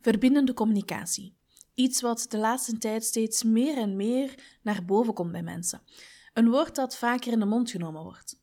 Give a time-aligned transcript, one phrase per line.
[0.00, 1.36] Verbindende communicatie.
[1.74, 5.82] Iets wat de laatste tijd steeds meer en meer naar boven komt bij mensen.
[6.32, 8.40] Een woord dat vaker in de mond genomen wordt.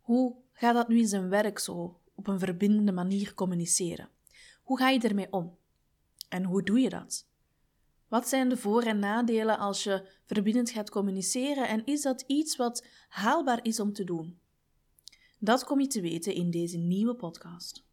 [0.00, 4.08] Hoe gaat dat nu in zijn werk zo op een verbindende manier communiceren?
[4.62, 5.56] Hoe ga je ermee om?
[6.28, 7.26] En hoe doe je dat?
[8.08, 12.56] Wat zijn de voor- en nadelen als je verbindend gaat communiceren en is dat iets
[12.56, 14.38] wat haalbaar is om te doen?
[15.38, 17.83] Dat kom je te weten in deze nieuwe podcast.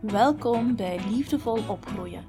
[0.00, 2.24] Welkom bij Liefdevol Opgroeien,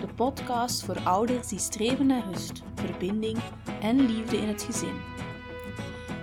[0.00, 3.38] de podcast voor ouders die streven naar rust, verbinding
[3.80, 4.94] en liefde in het gezin.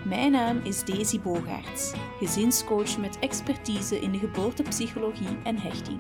[0.06, 6.00] Mijn naam is Daisy Bogaerts, gezinscoach met expertise in de geboortepsychologie en hechting.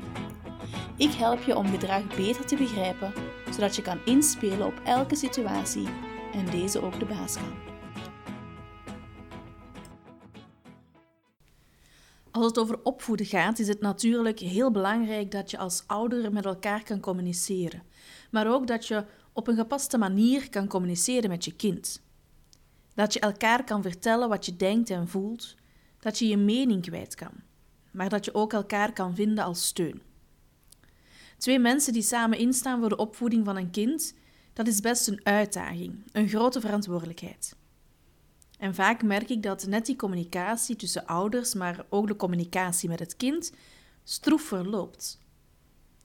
[0.98, 3.14] Ik help je om gedrag beter te begrijpen,
[3.52, 5.88] zodat je kan inspelen op elke situatie
[6.34, 7.69] en deze ook de baas kan.
[12.32, 16.46] Als het over opvoeden gaat, is het natuurlijk heel belangrijk dat je als ouder met
[16.46, 17.84] elkaar kan communiceren,
[18.32, 22.02] maar ook dat je op een gepaste manier kan communiceren met je kind.
[22.94, 25.56] Dat je elkaar kan vertellen wat je denkt en voelt,
[26.00, 27.32] dat je je mening kwijt kan,
[27.92, 30.02] maar dat je ook elkaar kan vinden als steun.
[31.38, 34.14] Twee mensen die samen instaan voor de opvoeding van een kind,
[34.54, 37.56] dat is best een uitdaging, een grote verantwoordelijkheid.
[38.60, 43.00] En vaak merk ik dat net die communicatie tussen ouders, maar ook de communicatie met
[43.00, 43.52] het kind,
[44.04, 45.20] stroef verloopt.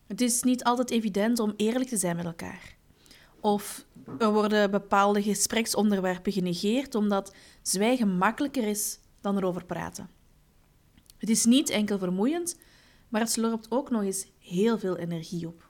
[0.07, 2.77] Het is niet altijd evident om eerlijk te zijn met elkaar.
[3.41, 3.85] Of
[4.19, 10.11] er worden bepaalde gespreksonderwerpen genegeerd omdat zwijgen makkelijker is dan erover praten.
[11.19, 12.59] Het is niet enkel vermoeiend,
[13.09, 15.64] maar het slorpt ook nog eens heel veel energie op.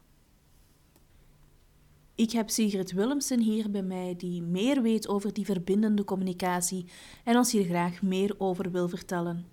[2.16, 6.86] Ik heb Sigrid Willemsen hier bij mij, die meer weet over die verbindende communicatie
[7.24, 9.46] en ons hier graag meer over wil vertellen.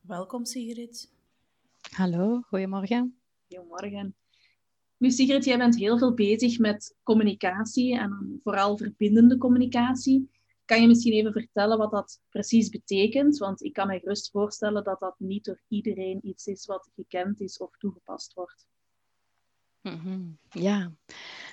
[0.00, 1.12] Welkom, Sigrid.
[1.90, 3.18] Hallo, goedemorgen.
[3.48, 4.14] Goedemorgen.
[4.96, 10.30] Nu, Sigrid, jij bent heel veel bezig met communicatie en vooral verbindende communicatie.
[10.64, 13.38] Kan je misschien even vertellen wat dat precies betekent?
[13.38, 17.40] Want ik kan me gerust voorstellen dat dat niet door iedereen iets is wat gekend
[17.40, 18.66] is of toegepast wordt.
[19.82, 20.20] Mhm.
[20.50, 20.92] Ja,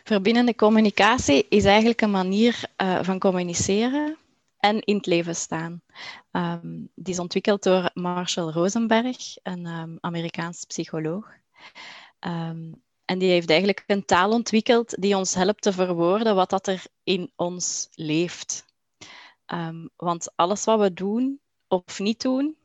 [0.05, 4.17] verbindende communicatie is eigenlijk een manier uh, van communiceren
[4.57, 5.81] en in het leven staan.
[6.31, 11.27] Um, die is ontwikkeld door Marshall Rosenberg, een um, Amerikaans psycholoog.
[12.19, 16.67] Um, en die heeft eigenlijk een taal ontwikkeld die ons helpt te verwoorden wat dat
[16.67, 18.65] er in ons leeft.
[19.95, 22.55] want alles wat we doen of niet doen,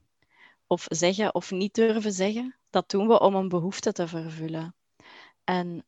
[0.67, 4.75] of zeggen of niet durven zeggen, dat doen we om een behoefte te vervullen.
[5.45, 5.85] En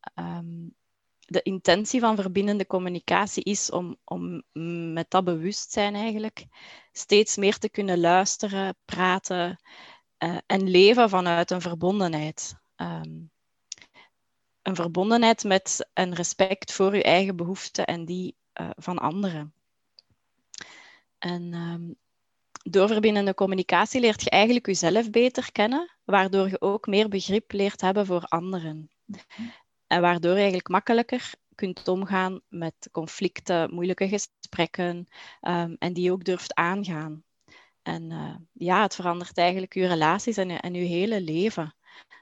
[1.26, 4.42] de intentie van verbindende communicatie is om, om
[4.92, 6.46] met dat bewustzijn eigenlijk
[6.92, 9.60] steeds meer te kunnen luisteren, praten
[10.18, 12.54] uh, en leven vanuit een verbondenheid.
[12.76, 13.30] Um,
[14.62, 19.54] een verbondenheid met een respect voor je eigen behoeften en die uh, van anderen.
[21.18, 21.96] En um,
[22.62, 27.80] door verbindende communicatie leert je eigenlijk jezelf beter kennen, waardoor je ook meer begrip leert
[27.80, 28.90] hebben voor anderen.
[29.92, 35.08] En waardoor je eigenlijk makkelijker kunt omgaan met conflicten, moeilijke gesprekken
[35.42, 37.24] um, en die ook durft aangaan.
[37.82, 41.74] En uh, ja, het verandert eigenlijk je relaties en, en je hele leven.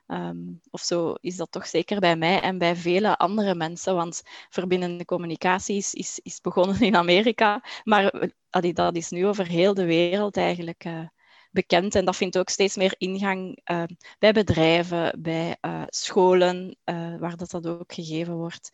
[0.06, 4.22] Um, of zo is dat toch zeker bij mij en bij vele andere mensen, want
[4.48, 9.84] verbindende communicatie is, is, is begonnen in Amerika, maar dat is nu over heel de
[9.84, 11.06] wereld eigenlijk uh,
[11.50, 11.94] bekend.
[11.94, 13.82] En dat vindt ook steeds meer ingang uh,
[14.18, 18.70] bij bedrijven, bij uh, scholen, uh, waar dat, dat ook gegeven wordt.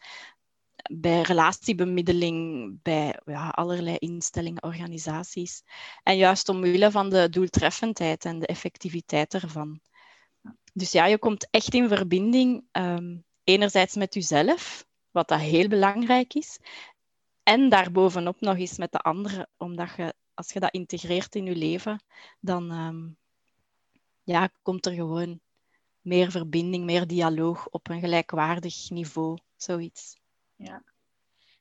[0.92, 5.62] Bij relatiebemiddeling, bij ja, allerlei instellingen, organisaties.
[6.02, 9.80] En juist omwille van de doeltreffendheid en de effectiviteit ervan.
[10.72, 16.34] Dus ja, je komt echt in verbinding, um, enerzijds met jezelf, wat dat heel belangrijk
[16.34, 16.58] is,
[17.42, 21.56] en daarbovenop nog eens met de anderen, omdat je als je dat integreert in je
[21.56, 22.02] leven,
[22.40, 23.16] dan um,
[24.22, 25.40] ja, komt er gewoon
[26.00, 30.20] meer verbinding, meer dialoog op een gelijkwaardig niveau, zoiets.
[30.56, 30.82] Ja.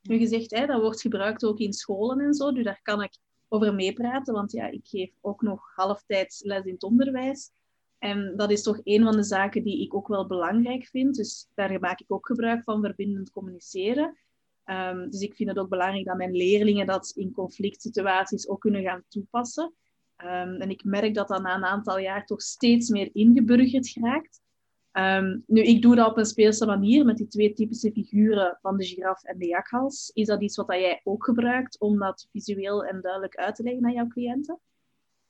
[0.01, 3.17] Nu gezegd, hè, dat wordt gebruikt ook in scholen en zo, dus daar kan ik
[3.47, 7.51] over meepraten, want ja, ik geef ook nog halftijds les in het onderwijs.
[7.97, 11.15] En dat is toch een van de zaken die ik ook wel belangrijk vind.
[11.15, 14.17] Dus daar maak ik ook gebruik van verbindend communiceren.
[14.65, 18.61] Um, dus ik vind het ook belangrijk dat mijn leerlingen dat in conflict situaties ook
[18.61, 19.73] kunnen gaan toepassen.
[20.17, 24.41] Um, en ik merk dat dat na een aantal jaar toch steeds meer ingeburgerd raakt.
[24.91, 28.77] Um, nu, ik doe dat op een speelse manier met die twee typische figuren van
[28.77, 30.11] de giraf en de jakhals.
[30.13, 33.85] Is dat iets wat jij ook gebruikt om dat visueel en duidelijk uit te leggen
[33.85, 34.59] aan jouw cliënten?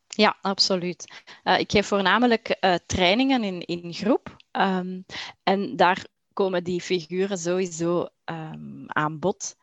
[0.07, 1.23] Ja, absoluut.
[1.43, 4.35] Uh, ik geef voornamelijk uh, trainingen in, in groep.
[4.51, 5.01] Ehm,
[5.43, 9.55] en daar komen die figuren sowieso um, aan bod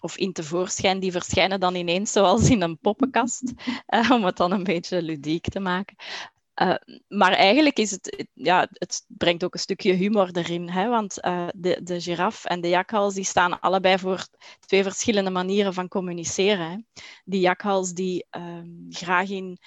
[0.00, 1.00] of in tevoorschijn.
[1.00, 3.52] Die verschijnen dan ineens zoals in een poppenkast,
[3.88, 5.96] uh, om het dan een beetje ludiek te maken.
[6.62, 6.74] Uh,
[7.08, 10.68] maar eigenlijk is het, ja, het brengt ook een stukje humor erin.
[10.68, 10.88] Hè?
[10.88, 14.26] Want uh, de, de giraf en de jakhals die staan allebei voor
[14.60, 16.70] twee verschillende manieren van communiceren.
[16.70, 16.76] Hè?
[17.24, 19.58] Die jakhals die um, graag in,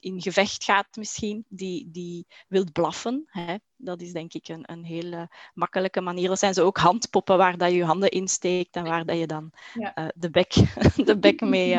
[0.00, 3.24] in gevecht gaat misschien, die, die wil blaffen.
[3.26, 3.56] Hè?
[3.76, 6.28] Dat is denk ik een, een hele makkelijke manier.
[6.28, 9.26] Dat zijn ze ook handpoppen waar dat je je handen insteekt en waar dat je
[9.26, 10.12] dan ja.
[10.14, 10.54] de, bek,
[11.08, 11.76] de bek mee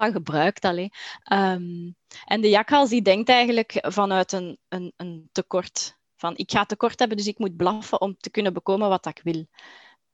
[0.00, 0.64] van gebruikt.
[0.64, 0.90] Allee.
[1.32, 5.98] Um, en de jakhals die denkt eigenlijk vanuit een, een, een tekort.
[6.16, 9.20] Van ik ga tekort hebben, dus ik moet blaffen om te kunnen bekomen wat ik
[9.22, 9.46] wil.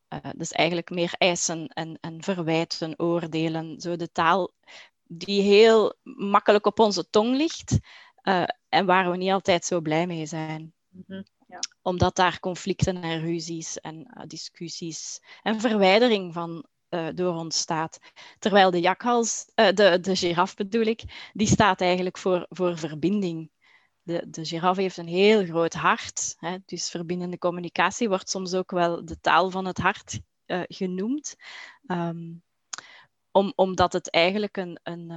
[0.08, 3.80] Uh, dus eigenlijk meer eisen en, en verwijten, oordelen.
[3.80, 4.52] Zo de taal
[5.08, 7.78] die heel makkelijk op onze tong ligt
[8.22, 10.74] uh, en waar we niet altijd zo blij mee zijn.
[10.88, 11.58] Mm -hmm, ja.
[11.82, 17.98] Omdat daar conflicten en ruzies en uh, discussies en verwijdering van uh, door ontstaat.
[18.38, 23.50] Terwijl de jakhals, de, de giraf bedoel ik, die staat eigenlijk voor, voor verbinding.
[24.02, 28.70] De, de giraf heeft een heel groot hart, hè, dus verbindende communicatie wordt soms ook
[28.70, 30.20] wel de taal van het hart
[30.68, 31.36] genoemd.
[31.86, 32.42] Um,
[33.36, 35.12] om, omdat het eigenlijk een, een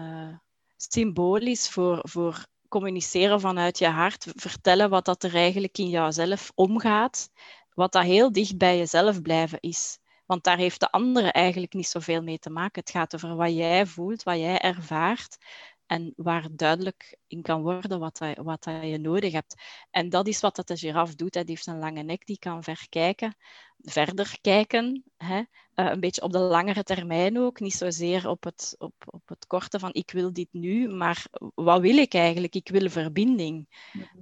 [0.77, 6.51] symbool is voor, voor communiceren vanuit je hart, vertellen wat dat er eigenlijk in jouzelf
[6.55, 7.29] omgaat,
[7.73, 9.99] wat dat heel dicht bij jezelf blijven is.
[10.25, 12.81] Want daar heeft de andere eigenlijk niet zoveel mee te maken.
[12.81, 15.37] Het gaat over wat jij voelt, wat jij ervaart
[15.85, 19.55] en waar duidelijk in kan worden wat, wat dat je nodig hebt.
[19.91, 21.33] En dat is wat dat de giraf doet.
[21.33, 23.35] Hij heeft een lange nek, die kan verkijken,
[23.77, 25.03] verder kijken.
[25.17, 25.43] Hè?
[25.79, 27.59] Uh, een beetje op de langere termijn ook.
[27.59, 31.81] Niet zozeer op het, op, op het korte van ik wil dit nu, maar wat
[31.81, 32.55] wil ik eigenlijk?
[32.55, 33.67] Ik wil verbinding.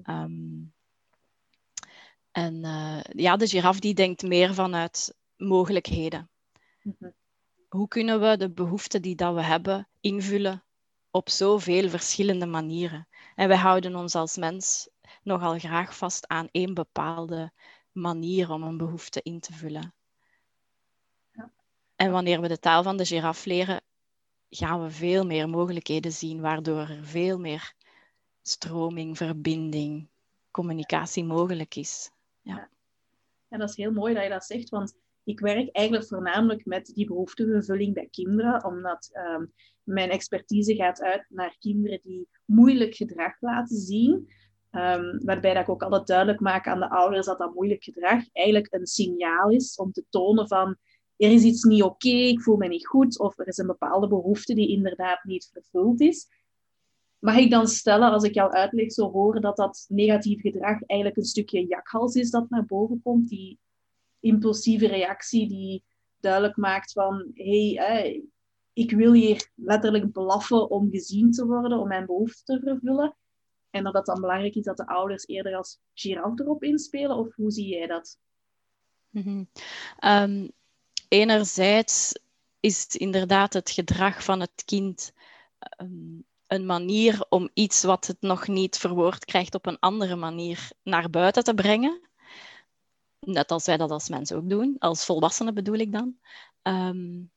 [0.06, 0.74] Um,
[2.32, 6.30] en uh, ja, de giraf die denkt meer vanuit mogelijkheden.
[6.82, 7.14] Mm-hmm.
[7.68, 10.64] Hoe kunnen we de behoeften die dat we hebben invullen
[11.12, 13.08] op zoveel verschillende manieren?
[13.36, 14.90] En wij houden ons als mens
[15.24, 17.52] nogal graag vast aan één bepaalde
[17.92, 19.94] manier om een behoefte in te vullen.
[21.98, 23.82] En wanneer we de taal van de giraf leren,
[24.50, 27.74] gaan we veel meer mogelijkheden zien, waardoor er veel meer
[28.42, 30.08] stroming, verbinding,
[30.52, 32.12] communicatie mogelijk is.
[32.42, 32.70] Ja.
[33.48, 36.86] ja, dat is heel mooi dat je dat zegt, want ik werk eigenlijk voornamelijk met
[36.86, 39.54] die behoeftevervulling bij kinderen, omdat um,
[39.84, 44.30] mijn expertise gaat uit naar kinderen die moeilijk gedrag laten zien.
[44.72, 48.24] Um, waarbij dat ik ook altijd duidelijk maak aan de ouders dat dat moeilijk gedrag
[48.34, 50.78] eigenlijk een signaal is om te tonen van
[51.18, 54.08] er is iets niet oké, ik voel me niet goed, of er is een bepaalde
[54.08, 56.28] behoefte die inderdaad niet vervuld is.
[57.20, 61.20] Mag ik dan stellen, als ik jouw uitleg zo horen, dat dat negatief gedrag eigenlijk
[61.20, 63.60] een stukje jakhals is dat naar boven komt, die
[64.20, 65.84] impulsieve reactie die
[66.20, 68.24] duidelijk maakt van hé, hey,
[68.74, 73.16] ik wil hier letterlijk blaffen om gezien te worden, om mijn behoeften te vervullen.
[73.70, 77.36] En dat het dan belangrijk is dat de ouders eerder als giraf erop inspelen, of
[77.36, 78.18] hoe zie jij dat?
[79.10, 79.48] Mm
[80.04, 80.52] um,
[81.08, 82.14] enerzijds
[82.60, 85.14] is inderdaad het gedrag van het kind
[85.82, 90.70] um, een manier om iets wat het nog niet verwoord krijgt op een andere manier
[90.84, 92.02] naar buiten te brengen.
[93.20, 96.18] Net als wij dat als mensen ook doen, als volwassenen bedoel ik dan.
[96.64, 97.32] Um,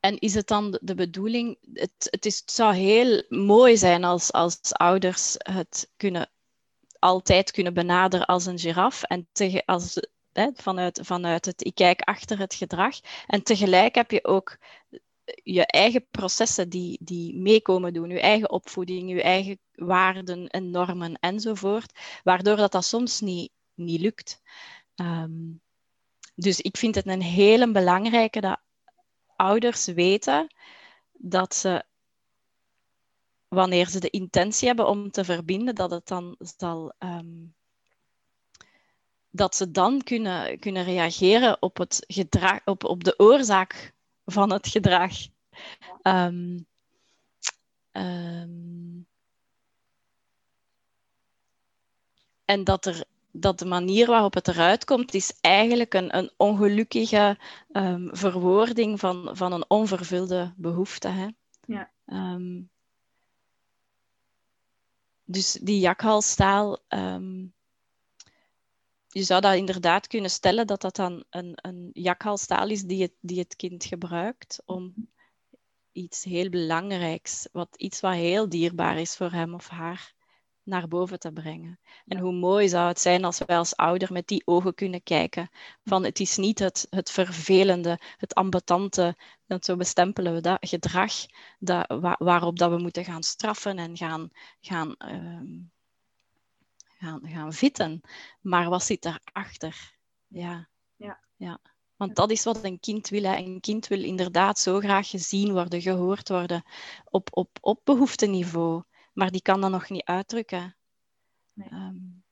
[0.00, 4.58] en is het dan de bedoeling, het, het, is, zou heel mooi zijn als, als
[4.72, 6.30] ouders het kunnen,
[6.98, 10.00] altijd kunnen benaderen als een giraf en te, als,
[10.54, 13.00] vanuit, vanuit het ik kijk achter het gedrag.
[13.26, 14.58] En tegelijk heb je ook
[15.42, 21.18] je eigen processen die, die meekomen doen, je eigen opvoeding, je eigen waarden en normen
[21.20, 24.42] enzovoort, waardoor dat, dat soms niet niet lukt.
[24.96, 25.60] Um,
[26.34, 28.60] dus ik vind het een hele belangrijke dat
[29.36, 30.54] ouders weten
[31.12, 31.84] dat ze,
[33.48, 36.94] wanneer ze de intentie hebben om te verbinden, dat het dan zal.
[36.98, 37.54] Um,
[39.32, 43.92] dat ze dan kunnen, kunnen reageren op, het gedrag, op, op de oorzaak
[44.24, 45.12] van het gedrag.
[46.02, 46.66] Um,
[47.92, 49.06] um,
[52.44, 57.38] en dat er dat de manier waarop het eruit komt, is eigenlijk een, een ongelukkige
[57.72, 61.08] um, verwoording van, van een onvervulde behoefte.
[61.08, 61.28] Hè?
[61.66, 61.90] Ja.
[65.24, 66.78] Dus die jakhalstaal,
[69.12, 73.12] je zou dat inderdaad kunnen stellen dat dat dan een, een jakhalstaal is die het,
[73.20, 74.94] die het kind gebruikt om
[75.92, 80.14] iets heel belangrijks, wat, iets wat heel dierbaar is voor hem of haar,
[80.62, 81.80] naar boven te brengen.
[82.06, 85.50] En hoe mooi zou het zijn als wij als ouder met die ogen kunnen kijken.
[85.84, 89.16] Van het is niet het, het vervelende, het ambetante,
[89.46, 91.12] dat zo bestempelen we dat gedrag
[91.58, 95.60] dat, waarop dat we moeten gaan straffen en gaan, gaan, uh,
[97.02, 98.00] gaan, gaan vitten.
[98.40, 99.96] Maar wat zit daarachter?
[100.26, 100.68] Ja.
[100.96, 101.20] Ja.
[101.36, 101.60] ja.
[101.96, 103.22] Want dat is wat een kind wil.
[103.22, 103.36] Hè.
[103.36, 106.62] Een kind wil inderdaad zo graag gezien worden, gehoord worden
[107.04, 108.82] op, op, op behoefteniveau.
[109.12, 110.76] Maar die kan dat nog niet uitdrukken.
[111.52, 111.68] Nee.
[111.72, 112.24] Um,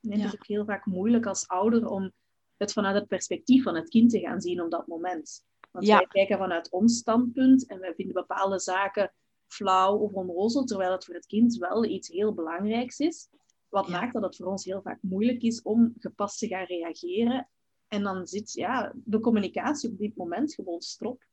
[0.00, 2.12] nee, Het is ook heel vaak moeilijk als ouder om
[2.56, 5.44] het vanuit het perspectief van het kind te gaan zien op dat moment.
[5.70, 9.12] Want wij kijken vanuit ons standpunt en wij vinden bepaalde zaken
[9.46, 13.28] flauw of onnozel, terwijl het voor het kind wel iets heel belangrijks is.
[13.74, 17.48] Wat maakt dat het voor ons heel vaak moeilijk is om gepast te gaan reageren.
[17.88, 21.24] En dan zit ja, de communicatie op dit moment gewoon strop.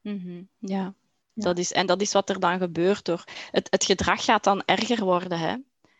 [0.00, 0.94] Mm Ja,
[1.34, 3.04] dat is, en dat is wat er dan gebeurt.
[3.04, 3.24] Door.
[3.50, 5.56] Het, het gedrag gaat dan erger worden, hè?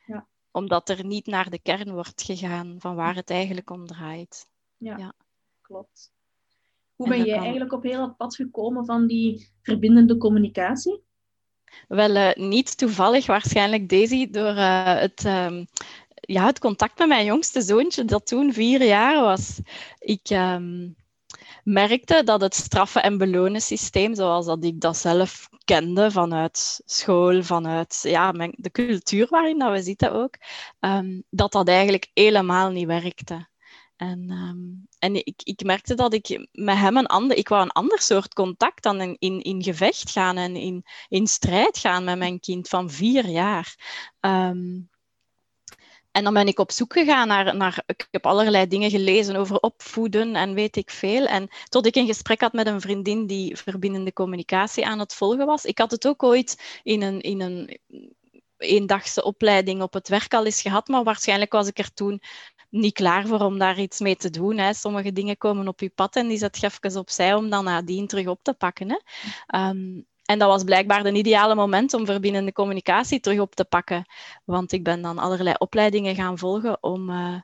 [0.07, 0.27] Ja.
[0.51, 4.51] omdat er niet naar de kern wordt gegaan van waar het eigenlijk om draait.
[4.77, 5.15] Ja, ja.
[5.61, 6.13] klopt.
[6.95, 11.03] Hoe ben jij eigenlijk op heel het pad gekomen van die verbindende communicatie?
[11.89, 15.65] Wel, uh, niet toevallig waarschijnlijk, Daisy, door uh, het, uh,
[16.21, 19.61] ja, het contact met mijn jongste zoontje, dat toen vier jaar was.
[19.99, 20.89] Ik, ehm,
[21.65, 27.43] merkte dat het straffen- en belonen systeem, zoals dat ik dat zelf kende vanuit school,
[27.43, 30.35] vanuit ja, de cultuur waarin dat we zitten ook,
[30.81, 33.49] um, dat dat eigenlijk helemaal niet werkte.
[34.01, 37.71] En, um, en ik, ik merkte dat ik met hem een ander, ik wou een
[37.71, 42.41] ander soort contact dan in, in, gevecht gaan en in, in strijd gaan met mijn
[42.41, 43.77] kind van vier jaar.
[44.21, 44.91] Um,
[46.11, 49.57] en dan ben ik op zoek gegaan naar, naar, ik heb allerlei dingen gelezen over
[49.57, 51.27] opvoeden en weet ik veel.
[51.27, 55.47] En tot ik een gesprek had met een vriendin die verbindende communicatie aan het volgen
[55.47, 55.65] was.
[55.65, 57.79] Ik had het ook ooit in een, in een
[58.57, 62.23] eendagse opleiding op het werk al eens gehad, maar waarschijnlijk was ik er toen
[62.71, 64.59] niet klaar voor om daar iets mee te doen.
[64.59, 64.75] Hè.
[64.75, 68.07] Sommige dingen komen op je pad en die zet je even opzij om dan nadien
[68.07, 68.89] terug op te pakken.
[68.91, 68.99] Hè.
[69.69, 74.05] Um, en dat was blijkbaar het ideale moment om verbindende communicatie terug op te pakken.
[74.45, 77.41] Want ik ben dan allerlei opleidingen gaan volgen om, uh,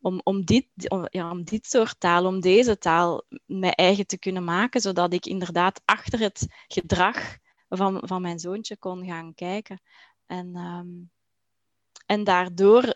[0.00, 4.18] om, om, dit, om, ja, om dit soort taal, om deze taal mijn eigen te
[4.18, 7.36] kunnen maken, zodat ik inderdaad achter het gedrag
[7.68, 9.80] van, van mijn zoontje kon gaan kijken.
[10.26, 11.10] En, um,
[12.06, 12.94] en daardoor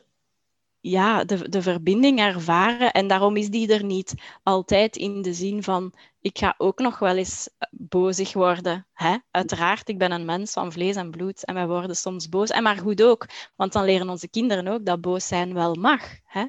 [0.80, 2.92] ja, de, de verbinding ervaren.
[2.92, 6.98] En daarom is die er niet altijd in de zin van, ik ga ook nog
[6.98, 8.86] wel eens eh, bozig worden.
[8.92, 9.16] Hè?
[9.30, 12.50] Uiteraard, ik ben een mens van vlees en bloed en wij worden soms boos.
[12.50, 16.02] En maar goed ook, want dan leren onze kinderen ook dat boos zijn wel mag.
[16.24, 16.40] Hè?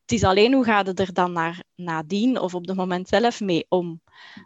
[0.00, 3.40] Het is alleen hoe gaat het er dan naar, nadien of op het moment zelf
[3.40, 4.00] mee om.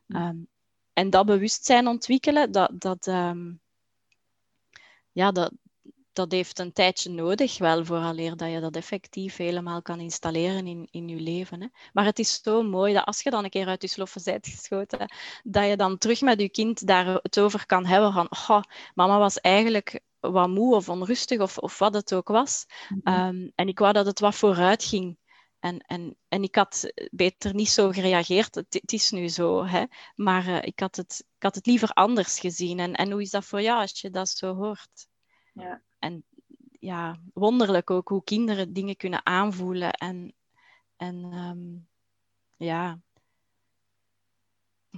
[0.07, 0.49] Um,
[0.93, 3.61] en dat bewustzijn ontwikkelen, dat, dat, um,
[5.13, 5.53] ja, dat,
[6.21, 10.89] dat heeft een tijdje nodig, wel vooraleer dat je dat effectief helemaal kan installeren in,
[10.91, 11.61] in je leven.
[11.61, 11.67] Hè.
[11.93, 14.47] Maar het is zo mooi dat als je dan een keer uit je sloffen bent
[14.47, 15.13] geschoten,
[15.43, 18.63] dat je dan terug met je kind daar het over kan hebben van, oh,
[18.95, 22.67] mama was eigenlijk wat moe of onrustig of, of wat het ook was.
[22.89, 23.21] Mhm.
[23.21, 25.19] um, en ik wou dat het wat vooruit ging.
[25.61, 28.55] En, en, en ik had beter niet zo gereageerd.
[28.55, 29.85] Het, het is nu zo, hè.
[30.15, 32.79] Maar uh, ik, had het, ik had het liever anders gezien.
[32.79, 35.09] En, en hoe is dat voor jou als je dat zo hoort?
[35.53, 36.25] Ja, en
[36.79, 40.35] ja, wonderlijk ook hoe kinderen dingen kunnen aanvoelen en,
[40.97, 41.89] en um,
[42.57, 43.01] ja,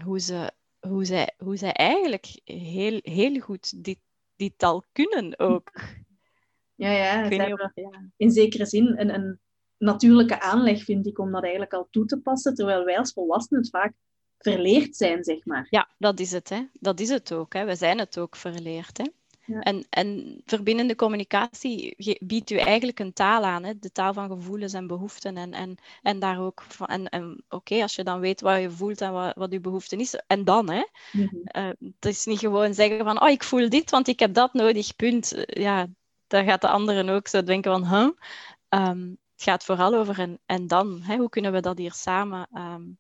[0.04, 3.99] hoe ze, hoe, zij, hoe zij eigenlijk heel, heel goed dit,
[4.37, 5.73] dit al kunnen ook.
[6.75, 7.73] Ja, ja, ja.
[8.16, 9.40] in zekere zin een, een
[9.78, 13.62] natuurlijke aanleg, vind ik, om dat eigenlijk al toe te passen, terwijl wij als volwassenen
[13.62, 13.92] het vaak
[14.38, 15.66] verleerd zijn, zeg maar.
[15.71, 16.49] Ja, dat is het.
[16.49, 16.66] Hè.
[16.73, 17.52] Dat is het ook.
[17.52, 17.64] Hè.
[17.64, 18.99] We zijn het ook verleerd.
[18.99, 19.04] Hè.
[19.61, 23.78] En, en verbindende communicatie biedt u eigenlijk een taal aan, hè?
[23.78, 25.37] de taal van gevoelens en behoeften.
[25.37, 28.71] En, en, en daar ook van, en, en oké, als je dan weet wat je
[28.71, 30.85] voelt en wat, wat je behoefte is, en dan, hè?
[31.12, 31.64] Mm -hmm.
[31.64, 34.52] uh, het is niet gewoon zeggen van, oh, ik voel dit, want ik heb dat
[34.52, 35.35] nodig, punt.
[35.35, 35.87] Uh, ja,
[36.26, 38.11] daar gaat de anderen ook zo denken van, huh?
[38.68, 41.16] Um, het gaat vooral over en, en dan, hè?
[41.16, 42.99] hoe kunnen we dat hier samen um,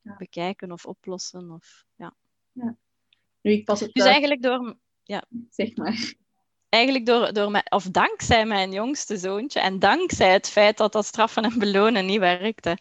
[0.00, 0.16] ja.
[0.16, 1.50] bekijken of oplossen?
[1.50, 2.14] Of, ja.
[2.52, 2.76] ja.
[3.40, 4.76] Nu, ik pas het dus eigenlijk door
[5.08, 5.24] ja.
[5.50, 6.14] zeg maar.
[6.68, 11.04] Eigenlijk door, door mijn, of dankzij mijn jongste zoontje en dankzij het feit dat dat
[11.04, 12.78] straffen en belonen niet werkte,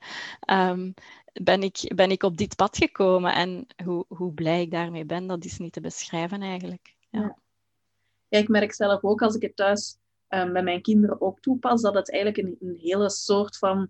[0.51, 0.93] um,
[1.34, 3.34] ben, ik, ben ik op dit pad gekomen.
[3.34, 6.96] En hoe, hoe blij ik daarmee ben, dat is niet te beschrijven eigenlijk.
[7.10, 7.19] Ja.
[7.19, 7.38] ja.
[8.27, 9.98] ja ik merk zelf ook als ik het thuis
[10.29, 13.89] um, bij mijn kinderen ook toepas, dat het eigenlijk een, een hele soort van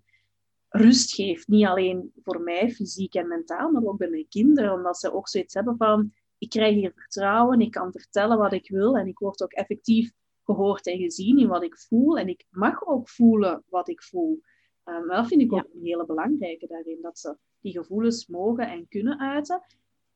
[0.68, 1.48] rust geeft.
[1.48, 4.72] Niet alleen voor mij, fysiek en mentaal, maar ook bij mijn kinderen.
[4.72, 8.68] Omdat ze ook zoiets hebben van ik krijg hier vertrouwen, ik kan vertellen wat ik
[8.68, 10.12] wil en ik word ook effectief
[10.44, 12.18] gehoord en gezien in wat ik voel.
[12.18, 14.40] En ik mag ook voelen wat ik voel.
[14.84, 18.88] Um, dat vind ik ook een hele belangrijke daarin, dat ze die gevoelens mogen en
[18.88, 19.62] kunnen uiten.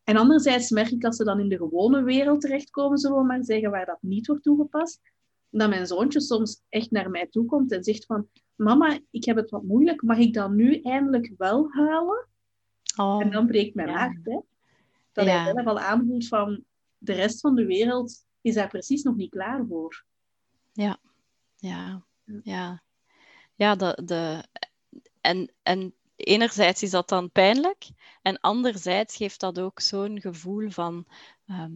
[0.05, 3.45] En anderzijds merk ik als ze dan in de gewone wereld terechtkomen, zullen we maar
[3.45, 5.01] zeggen, waar dat niet wordt toegepast,
[5.51, 9.37] dat mijn zoontje soms echt naar mij toe komt en zegt van, mama, ik heb
[9.37, 12.27] het wat moeilijk, mag ik dan nu eindelijk wel huilen?
[12.97, 14.39] Oh, en dan breekt mijn hart, hè?
[15.13, 15.43] Dat ja.
[15.43, 16.65] hij zelf al aanvoelt van,
[16.99, 20.05] de rest van de wereld is daar precies nog niet klaar voor.
[20.73, 20.99] Ja,
[21.57, 22.05] ja,
[22.43, 22.83] ja.
[23.55, 24.45] Ja, de, de,
[25.21, 27.89] en, en enerzijds is dat dan pijnlijk
[28.23, 31.07] en anderzijds geeft dat ook zo'n gevoel van
[31.47, 31.73] ehm,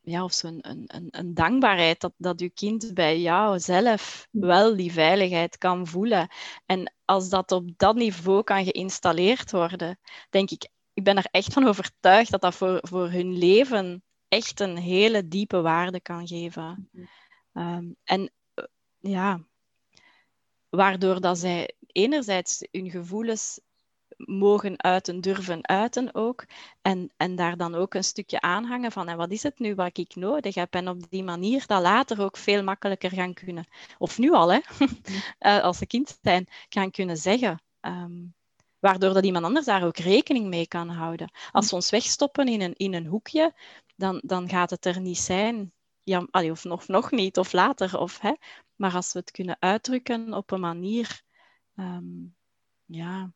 [0.00, 4.76] ja, of zo'n een, een, een, dankbaarheid dat, dat je kind bij jou zelf wel
[4.76, 6.28] die veiligheid kan voelen.
[6.66, 9.98] En als dat op dat niveau kan geïnstalleerd worden,
[10.30, 14.60] denk ik, ik ben er echt van overtuigd dat dat voor, voor hun leven echt
[14.60, 16.90] een hele diepe waarde kan geven.
[17.52, 18.64] Ehm, en eh,
[18.98, 19.40] ja,
[20.68, 23.60] waardoor dat zij enerzijds hun gevoelens
[24.16, 26.44] mogen uiten, durven uiten ook.
[26.82, 29.98] En, en daar dan ook een stukje aanhangen van, en wat is het nu wat
[29.98, 30.74] ik nodig heb?
[30.74, 33.66] En op die manier dat later ook veel makkelijker gaan kunnen,
[33.98, 34.58] of nu al, hè,
[35.38, 37.62] eh, als ze kind zijn, gaan kunnen zeggen.
[37.80, 38.22] Ehm,
[38.80, 41.32] waardoor dat iemand anders daar ook rekening mee kan houden.
[41.52, 43.54] Als we ons wegstoppen in een, in een hoekje,
[43.96, 45.72] dan, dan gaat het er niet zijn.
[46.00, 47.98] Ja, of nog, nog niet, of later.
[47.98, 48.32] Of, hè.
[48.76, 51.22] Maar als we het kunnen uitdrukken op een manier
[51.74, 52.04] ehm,
[52.84, 53.32] ja,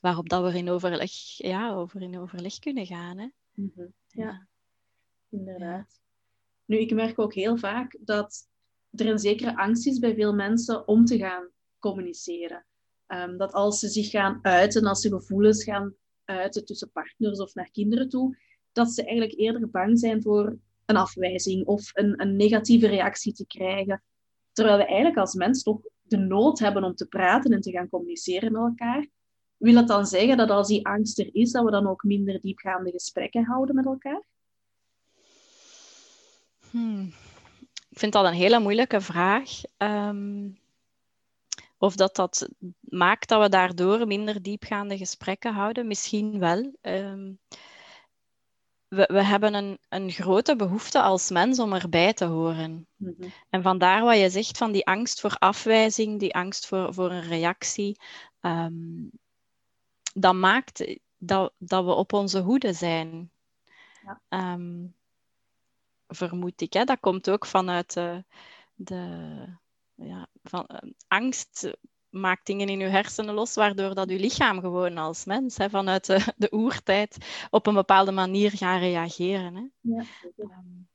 [0.00, 3.18] waarop dat we in overleg, ja, over in overleg kunnen gaan.
[3.18, 3.28] Hè.
[3.54, 3.86] Mhm.
[4.06, 4.46] ja.
[5.28, 6.00] inderdaad.
[6.64, 8.48] Nu, ik merk ook heel vaak dat
[8.90, 11.48] er een zekere angst is bij veel mensen om te gaan
[11.78, 12.66] communiceren.
[13.08, 17.54] Ehm, dat als ze zich gaan uiten, als ze gevoelens gaan uiten tussen partners of
[17.54, 18.36] naar kinderen toe,
[18.72, 23.46] dat ze eigenlijk eerder bang zijn voor een afwijzing of een, een negatieve reactie te
[23.46, 24.02] krijgen.
[24.52, 27.88] Terwijl we eigenlijk als mens toch de nood hebben om te praten en te gaan
[27.88, 29.06] communiceren met elkaar.
[29.56, 32.40] Wil het dan zeggen dat als die angst er is, dat we dan ook minder
[32.40, 34.22] diepgaande gesprekken houden met elkaar?
[36.70, 37.12] Hmm.
[37.90, 39.50] Ik vind dat een hele moeilijke vraag.
[39.78, 40.57] Um,
[41.78, 42.48] of dat dat
[42.80, 46.72] maakt dat we daardoor minder diepgaande gesprekken houden, misschien wel.
[46.82, 47.38] Um,
[48.88, 52.86] we, we hebben een, een grote behoefte als mens om erbij te horen.
[52.96, 53.28] Mhm.
[53.50, 57.22] En vandaar wat je zegt van die angst voor afwijzing, die angst voor, voor een
[57.22, 58.00] reactie.
[58.40, 59.10] Um,
[60.14, 63.30] dat maakt dat, dat we op onze hoede zijn.
[64.02, 64.54] Ja.
[64.54, 64.94] Um,
[66.08, 66.72] vermoed ik.
[66.72, 66.84] Hè?
[66.84, 68.24] Dat komt ook vanuit de,
[68.74, 69.58] de
[70.02, 71.70] ja, van, uh, angst
[72.08, 76.06] maakt dingen in je hersenen los, waardoor dat je lichaam gewoon als mens hè, vanuit
[76.06, 77.16] de, de oertijd
[77.50, 79.54] op een bepaalde manier gaat reageren.
[79.54, 79.62] Hè.
[79.80, 80.04] Ja,
[80.36, 80.88] um,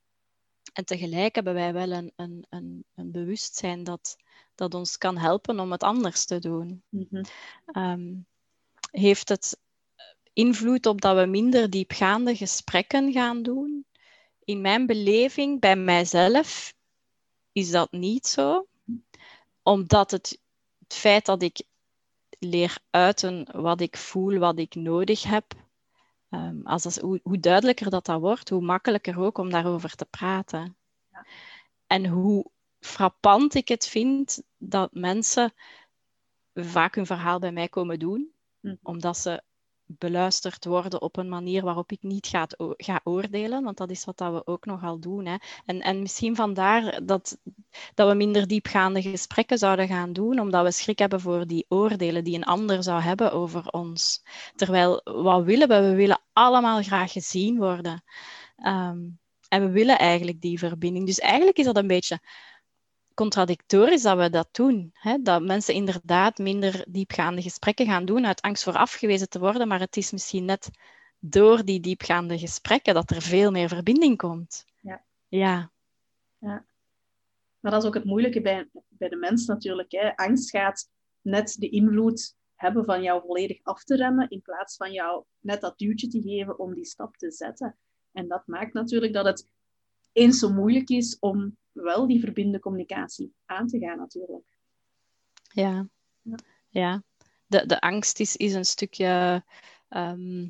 [0.74, 4.16] en tegelijk hebben wij wel een, een, een, een, bewustzijn dat,
[4.56, 6.84] dat ons kan helpen om het anders te doen.
[6.90, 7.22] Mm
[7.74, 8.26] um,
[8.92, 9.60] heeft het
[10.34, 13.86] invloed op dat we minder diepgaande gesprekken gaan doen?
[14.44, 16.74] In mijn beleving, bij mijzelf,
[17.52, 18.68] is dat niet zo.
[19.64, 20.42] Omdat het,
[20.80, 21.62] het feit dat ik
[22.40, 25.54] leer uiten wat ik voel, wat ik nodig heb,
[26.30, 30.76] um, als, hoe, hoe, duidelijker dat dat wordt, hoe makkelijker ook om daarover te praten.
[31.12, 31.26] Ja.
[31.88, 32.46] En hoe
[32.80, 35.54] frappant ik het vind dat mensen
[36.54, 38.76] vaak hun verhaal bij mij komen doen Mhm.
[38.84, 39.44] Omdat ze
[39.86, 44.18] beluisterd worden op een manier waarop ik niet ga, ga oordelen, want dat is wat
[44.18, 45.26] dat we ook nogal doen.
[45.26, 45.36] Hè.
[45.66, 47.38] En, en misschien vandaar dat,
[47.94, 52.24] dat we minder diepgaande gesprekken zouden gaan doen, omdat we schrik hebben voor die oordelen
[52.24, 54.24] die een ander zou hebben over ons.
[54.56, 55.82] Terwijl, wat willen we?
[55.82, 58.04] We willen allemaal graag gezien worden.
[58.58, 59.00] Ehm,
[59.50, 61.06] en we willen eigenlijk die verbinding.
[61.06, 62.20] Dus eigenlijk is dat een beetje
[63.14, 64.90] contradictorisch dat we dat doen.
[64.94, 65.22] Hè?
[65.22, 69.80] Dat mensen inderdaad minder diepgaande gesprekken gaan doen uit angst voor afgewezen te worden, maar
[69.80, 70.70] het is misschien net
[71.20, 74.66] door die diepgaande gesprekken dat er veel meer verbinding komt.
[74.82, 75.04] Ja.
[75.28, 75.72] Ja.
[76.38, 76.66] ja.
[77.64, 79.92] Maar dat is ook het moeilijke bij, bij de mens natuurlijk.
[79.92, 80.16] Hè?
[80.16, 80.90] Angst gaat
[81.22, 85.62] net de invloed hebben van jou volledig af te remmen, in plaats van jou net
[85.62, 87.78] dat duwtje te geven om die stap te zetten.
[88.12, 89.48] En dat maakt natuurlijk dat het
[90.12, 94.58] eens zo moeilijk is om wel die verbindende communicatie aan te gaan natuurlijk.
[95.54, 95.88] Ja,
[96.70, 97.04] ja.
[97.46, 99.44] De, de angst is, is een stukje...
[99.90, 100.48] Ehm,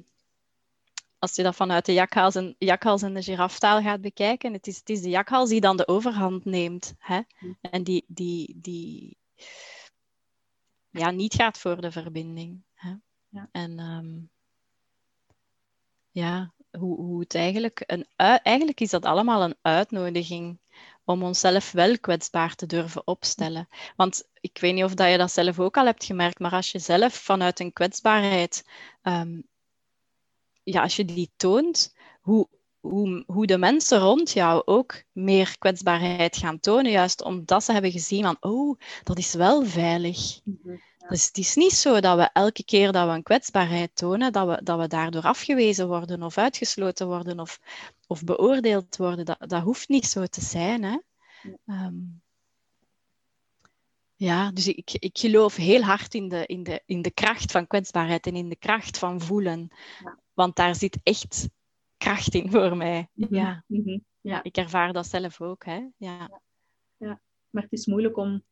[1.24, 4.78] als je dat vanuit de jakhals en, jakhals en de giraftaal gaat bekijken, het is,
[4.78, 6.94] het is de jakhals die dan de overhand neemt.
[6.98, 7.22] Hè?
[7.38, 7.54] Hm.
[7.62, 9.18] En die, die, die
[10.90, 12.64] ja, niet gaat voor de verbinding.
[12.74, 12.94] Hè?
[13.30, 13.50] Ja.
[13.52, 14.30] En um,
[16.12, 17.84] ja, hoe, hoe het eigenlijk...
[17.86, 18.08] Een,
[18.44, 20.60] eigenlijk is dat allemaal een uitnodiging
[21.04, 23.68] om onszelf wel kwetsbaar te durven opstellen.
[23.96, 26.72] Want ik weet niet of dat je dat zelf ook al hebt gemerkt, maar als
[26.72, 28.68] je zelf vanuit een kwetsbaarheid,
[29.02, 29.40] ehm,
[30.64, 32.48] ja, als je die toont, hoe,
[32.80, 37.92] hoe, hoe de mensen rond jou ook meer kwetsbaarheid gaan tonen, juist omdat ze hebben
[37.92, 40.40] gezien van, oh, dat is wel veilig.
[40.44, 40.76] Mhm.
[41.08, 44.48] Dus het is niet zo dat we elke keer dat we een kwetsbaarheid tonen, dat
[44.48, 47.60] we, dat we daardoor afgewezen worden of uitgesloten worden of,
[48.08, 49.26] of beoordeeld worden.
[49.26, 50.84] Dat, dat hoeft niet zo te zijn.
[50.84, 50.98] Hè?
[51.42, 51.58] Ja.
[51.66, 51.94] Ehm,
[54.16, 57.68] ja, dus ik, ik geloof heel hard in de, in, de, in de kracht van
[57.68, 59.72] kwetsbaarheid en in de kracht van voelen.
[60.04, 60.22] Ja.
[60.34, 61.50] Want daar zit echt
[61.98, 63.08] kracht in voor mij.
[63.14, 63.36] Mhm.
[63.36, 63.64] Ja.
[63.68, 64.00] Mhm.
[64.22, 64.44] ja.
[64.44, 65.66] Ik ervaar dat zelf ook.
[65.66, 65.88] Hè?
[65.98, 66.42] Ja.
[66.98, 67.22] Ja.
[67.50, 68.44] maar het is moeilijk om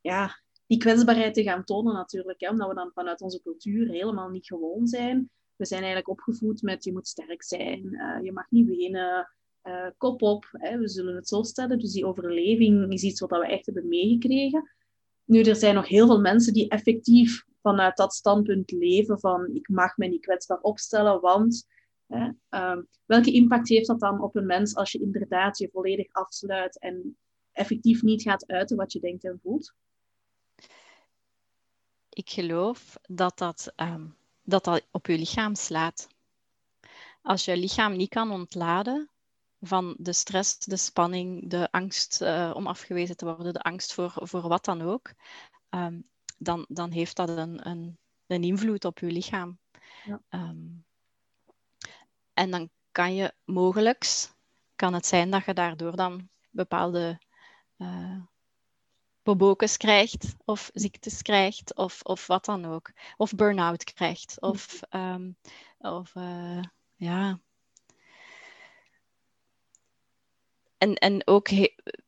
[0.00, 2.40] ja, die kwetsbaarheid te gaan tonen natuurlijk.
[2.40, 5.30] Hè, omdat we dan vanuit onze cultuur helemaal niet gewoon zijn.
[5.56, 9.86] We zijn eigenlijk opgevoed met je moet sterk zijn, uh, je mag niet wenen, uh,
[9.96, 10.48] kop op.
[10.52, 11.78] Hè, we zullen het zo stellen.
[11.78, 14.70] Dus die overleving is iets wat we echt hebben meegekregen.
[15.24, 19.68] Nu, er zijn nog heel veel mensen die effectief vanuit dat standpunt leven van ik
[19.68, 21.66] mag me niet kwetsbaar opstellen, want
[22.06, 26.12] hè, um, welke impact heeft dat dan op een mens als je inderdaad je volledig
[26.12, 27.16] afsluit en
[27.52, 29.74] effectief niet gaat uiten wat je denkt en voelt?
[32.12, 34.06] ik geloof dat dat, ehm,
[34.42, 36.08] dat dat op je lichaam slaat.
[37.22, 39.10] Als je lichaam niet kan ontladen
[39.60, 44.12] van de stress, de spanning, de angst uh, om afgewezen te worden, de angst voor,
[44.14, 45.12] voor wat dan ook,
[45.68, 46.00] ehm,
[46.42, 49.58] dan, dan heeft dat een, een, een invloed op je lichaam.
[50.04, 50.20] Ja.
[50.30, 50.84] Um,
[52.34, 54.30] en dan kan je mogelijk,
[54.76, 57.20] kan het zijn dat je daardoor dan bepaalde
[57.78, 58.22] uh,
[59.22, 62.92] pobokes krijgt of ziektes krijgt of, of wat dan ook.
[63.16, 65.36] Of burn-out krijgt of, um,
[65.78, 66.62] of uh,
[66.94, 67.40] ja.
[70.82, 71.48] En, en ook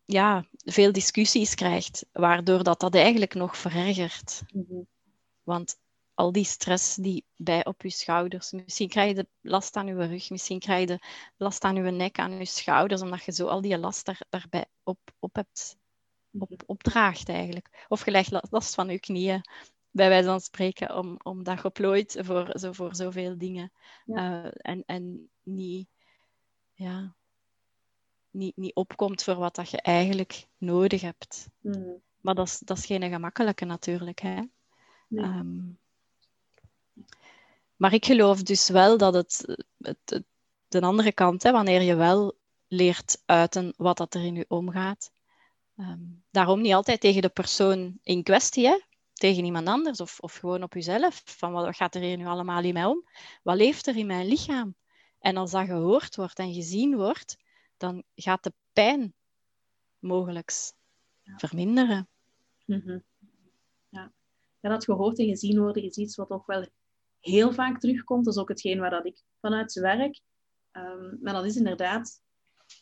[0.05, 4.43] ja, veel discussies krijgt, waardoor dat, dat eigenlijk nog verergert.
[4.53, 4.87] Mm
[5.43, 5.77] Want
[6.15, 10.31] al die stress die bij op je schouders, misschien krijg je last aan je rug,
[10.31, 10.99] misschien krijg je
[11.37, 14.65] last aan je nek, aan je schouders, omdat je zo al die last daar, daarbij
[14.83, 15.77] op, op hebt
[16.39, 17.85] op, opdraagt eigenlijk.
[17.89, 19.41] Of gelijk last van je knieën,
[19.91, 23.73] bij wijze van spreken, om, omdat je plooit voor, zo, voor zoveel dingen.
[24.07, 25.89] Uh, en, en niet,
[26.73, 27.15] ja,
[28.35, 31.49] niet, niet opkomt voor wat dat je eigenlijk nodig hebt.
[31.61, 32.03] Mm.
[32.21, 34.21] Maar dat is, dat is geen gemakkelijke natuurlijk.
[34.21, 34.41] Hè?
[35.09, 35.25] Nee.
[35.25, 35.79] Um,
[37.77, 39.45] maar ik geloof dus wel dat het,
[39.79, 40.25] het, het
[40.69, 42.35] de andere kant, hè, wanneer je wel
[42.69, 45.13] leert uiten wat dat er in je omgaat,
[45.77, 48.81] Um, daarom niet altijd tegen de persoon in kwestie, hè?
[49.13, 51.23] tegen iemand anders of, of gewoon op jezelf.
[51.25, 53.09] Van wat gaat er hier nu allemaal in mij om?
[53.43, 54.75] Wat leeft er in mijn lichaam?
[55.19, 57.37] En als dat gehoord wordt en gezien wordt,
[57.85, 59.15] dan gaat de pijn
[59.99, 60.53] mogelijk
[61.37, 62.09] verminderen.
[62.65, 63.03] Mm
[63.89, 64.13] ja.
[64.61, 66.67] ja, dat gehoord en gezien worden is iets wat ook wel
[67.21, 68.25] heel vaak terugkomt.
[68.25, 70.21] Dat is ook hetgeen waar dat ik vanuit werk.
[70.73, 72.23] Um, maar dat is inderdaad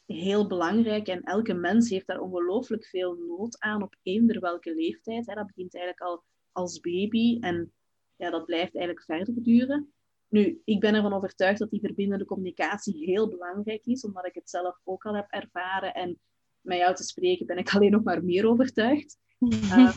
[0.07, 5.27] heel belangrijk en elke mens heeft daar ongelooflijk veel nood aan op eender welke leeftijd.
[5.27, 5.35] Hè.
[5.35, 7.73] Dat begint eigenlijk al als baby en
[8.17, 9.93] ja, dat blijft eigenlijk verder duren.
[10.33, 14.51] Nu, ik ben ervan overtuigd dat die verbindende communicatie heel belangrijk is, omdat ik het
[14.51, 15.95] zelf ook al heb ervaren.
[15.95, 16.19] En
[16.61, 19.19] met jou te spreken ben ik alleen nog maar meer overtuigd.
[19.39, 19.97] Uh,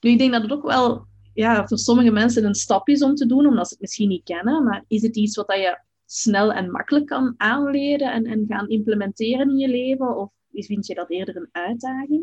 [0.00, 3.14] nu, ik denk dat het ook wel ja, voor sommige mensen een stap is om
[3.14, 4.64] te doen, omdat ze het misschien niet kennen.
[4.64, 8.68] Maar is het iets wat dat je snel en makkelijk kan aanleren en, en gaan
[8.68, 10.16] implementeren in je leven?
[10.16, 12.22] Of vind je dat eerder een uitdaging?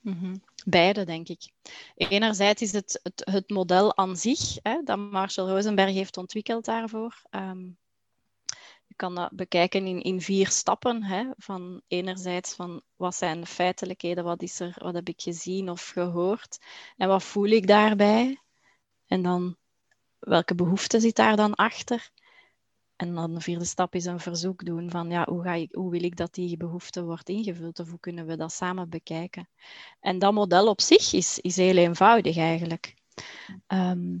[0.00, 1.50] Mm Beide, denk ik.
[1.94, 7.22] Enerzijds is het het, het model aan zich, hè, dat Marshall Rosenberg heeft ontwikkeld daarvoor.
[7.30, 7.78] Um,
[8.86, 11.02] je kan dat bekijken in, in vier stappen.
[11.02, 15.70] Hè, van enerzijds van wat zijn de feitelijkheden, wat, is er, wat heb ik gezien
[15.70, 16.58] of gehoord
[16.96, 18.40] en wat voel ik daarbij?
[19.06, 19.56] En dan
[20.18, 22.10] welke behoefte zit daar dan achter?
[23.02, 25.90] En dan de vierde stap is een verzoek doen van ja, hoe, ga ik, hoe
[25.90, 29.48] wil ik dat die behoefte wordt ingevuld of hoe kunnen we dat samen bekijken.
[30.00, 32.94] En dat model op zich is, is heel eenvoudig eigenlijk.
[33.66, 34.18] Ehm,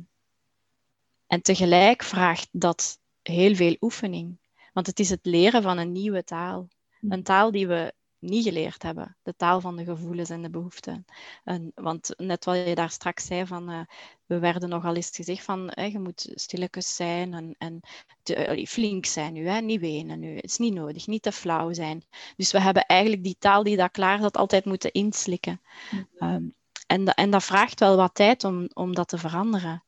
[1.26, 4.38] en tegelijk vraagt dat heel veel oefening.
[4.72, 6.68] Want het is het leren van een nieuwe taal.
[7.00, 9.16] Een taal die we niet geleerd hebben.
[9.22, 11.04] De taal van de gevoelens en de behoeften.
[11.44, 13.80] En, want net wat je daar straks zei, van, uh,
[14.26, 17.80] we werden nogal eens gezegd van je moet stilletjes zijn en, en
[18.22, 20.34] te, flink zijn nu, hè, niet wenen nu.
[20.34, 22.04] Het is niet nodig, niet te flauw zijn.
[22.36, 25.60] Dus we hebben eigenlijk die taal die daar klaar zat altijd moeten inslikken.
[25.90, 26.52] Mm
[26.92, 29.84] en, en dat vraagt wel wat tijd om, om dat te veranderen.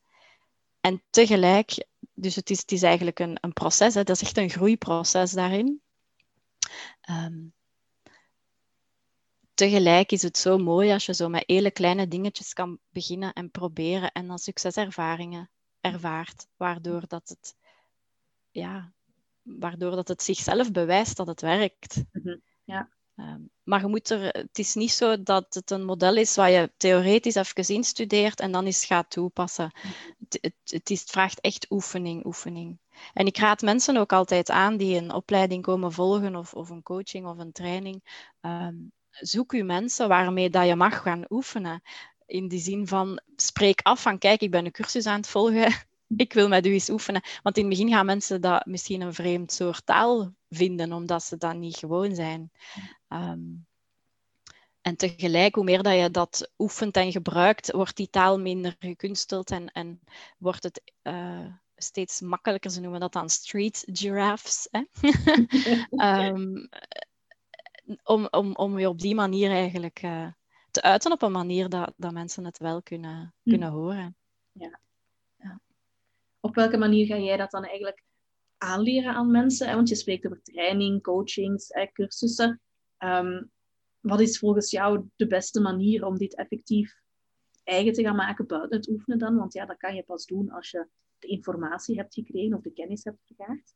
[0.81, 4.37] En tegelijk, dus het is, het is eigenlijk een, een proces, hè, dat is echt
[4.37, 5.81] een groeiproces daarin.
[7.09, 7.53] Um,
[9.55, 13.51] tegelijk is het zo mooi als je zo met hele kleine dingetjes kan beginnen en
[13.51, 15.49] proberen en dan succeservaringen
[15.81, 17.55] ervaart, waardoor dat het,
[18.51, 18.93] ja,
[19.41, 22.03] waardoor dat het zichzelf bewijst dat het werkt.
[22.11, 22.37] Mhm.
[22.63, 22.89] Ja.
[23.15, 26.49] Ehm, maar je moet er, het is niet zo dat het een model is waar
[26.49, 29.71] je theoretisch even instudeert en dan eens gaat toepassen.
[29.73, 29.87] Mhm.
[30.19, 32.79] Het, het, het, is, het vraagt echt oefening, oefening.
[33.13, 36.83] En ik raad mensen ook altijd aan die een opleiding komen volgen of, of een
[36.83, 38.03] coaching of een training.
[38.41, 38.75] Ehm,
[39.19, 41.81] zoek je mensen waarmee dat je mag gaan oefenen.
[42.25, 45.73] In die zin van spreek af van kijk, ik ben een cursus aan het volgen.
[46.17, 47.21] ik wil met u eens oefenen.
[47.43, 51.37] Want in het begin gaan mensen dat misschien een vreemd soort taal vinden, omdat ze
[51.37, 52.51] dat niet gewoon zijn.
[53.07, 53.39] Ehm,
[54.81, 59.51] en tegelijk, hoe meer dat je dat oefent en gebruikt, wordt die taal minder gekunsteld
[59.51, 59.99] en, en
[60.37, 62.71] wordt het uh, steeds makkelijker.
[62.71, 64.67] Ze noemen dat dan street giraffes.
[64.71, 64.83] Hè?
[66.29, 66.69] um,
[68.03, 70.27] om, om, om je op die manier eigenlijk uh,
[70.71, 73.49] te uiten op een manier dat, dat mensen het wel kunnen, hm.
[73.49, 74.17] kunnen horen.
[74.51, 74.79] Ja.
[75.37, 75.59] ja.
[76.39, 78.03] Op welke manier ga jij dat dan eigenlijk
[78.57, 79.75] aanleren aan mensen?
[79.75, 82.61] Want je spreekt over training, coachings, cursussen.
[82.99, 83.51] Um,
[83.99, 87.01] wat is volgens jou de beste manier om dit effectief
[87.63, 89.35] eigen te gaan maken buiten het oefenen dan?
[89.35, 90.87] Want ja, dat kan je pas doen als je
[91.19, 93.73] de informatie hebt gekregen of de kennis hebt vergaard.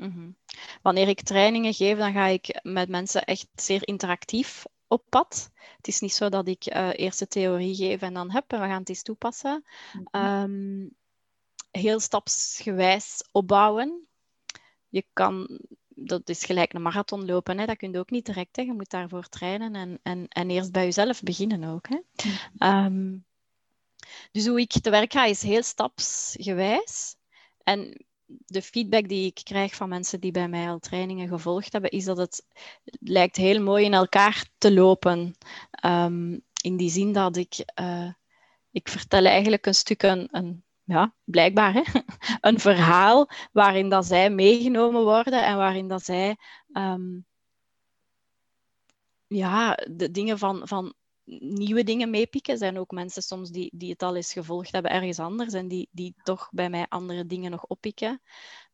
[0.00, 0.36] Mm
[0.82, 5.50] Wanneer ik trainingen geef, dan ga ik met mensen echt zeer interactief op pad.
[5.76, 8.60] Het is niet zo dat ik uh, eerst de theorie geef en dan heb en
[8.60, 9.64] we gaan het eens toepassen.
[9.92, 10.98] Mm um,
[11.70, 14.06] heel stapsgewijs opbouwen.
[14.88, 17.66] Je kan, dat is gelijk een marathon lopen, hè.
[17.66, 18.56] dat kun je ook niet direct.
[18.56, 18.62] Hè.
[18.62, 21.86] Je moet daarvoor trainen en, en, en eerst bij jezelf beginnen ook.
[21.88, 21.98] Hè.
[22.84, 23.24] Um,
[24.32, 27.16] dus hoe ik te werk ga is heel stapsgewijs.
[27.62, 28.04] En
[28.46, 32.04] de feedback die ik krijg van mensen die bij mij al trainingen gevolgd hebben, is
[32.04, 32.46] dat het
[33.00, 35.34] lijkt heel mooi in elkaar te lopen.
[35.84, 38.12] Um, in die zin dat ik, uh,
[38.70, 41.82] ik vertel eigenlijk een stuk een, ja, blijkbaar hè?
[42.50, 46.36] een verhaal waarin dat zij meegenomen worden en waarin dat zij
[46.72, 47.26] um,
[49.26, 50.94] ja, de dingen van, van
[51.38, 52.52] nieuwe dingen meepikken.
[52.52, 55.68] Er zijn ook mensen soms die, die het al eens gevolgd hebben ergens anders en
[55.68, 58.20] die, die toch bij mij andere dingen nog oppikken.